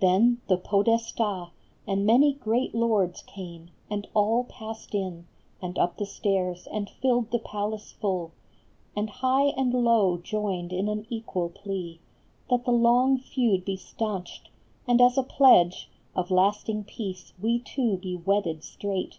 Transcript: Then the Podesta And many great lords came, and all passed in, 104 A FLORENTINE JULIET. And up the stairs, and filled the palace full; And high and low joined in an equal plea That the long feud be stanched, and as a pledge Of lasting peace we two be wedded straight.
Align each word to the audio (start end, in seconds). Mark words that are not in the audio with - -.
Then 0.00 0.40
the 0.48 0.56
Podesta 0.56 1.48
And 1.84 2.06
many 2.06 2.32
great 2.34 2.76
lords 2.76 3.22
came, 3.22 3.72
and 3.90 4.06
all 4.14 4.44
passed 4.44 4.94
in, 4.94 5.26
104 5.58 5.60
A 5.64 5.74
FLORENTINE 5.74 5.74
JULIET. 5.74 5.76
And 5.76 5.78
up 5.82 5.96
the 5.96 6.06
stairs, 6.06 6.66
and 6.72 6.90
filled 7.02 7.30
the 7.32 7.40
palace 7.40 7.90
full; 8.00 8.30
And 8.94 9.10
high 9.10 9.46
and 9.58 9.72
low 9.74 10.16
joined 10.18 10.72
in 10.72 10.86
an 10.88 11.08
equal 11.10 11.48
plea 11.48 11.98
That 12.48 12.66
the 12.66 12.70
long 12.70 13.18
feud 13.18 13.64
be 13.64 13.76
stanched, 13.76 14.48
and 14.86 15.00
as 15.00 15.18
a 15.18 15.24
pledge 15.24 15.90
Of 16.14 16.30
lasting 16.30 16.84
peace 16.84 17.32
we 17.42 17.58
two 17.58 17.96
be 17.96 18.14
wedded 18.14 18.62
straight. 18.62 19.18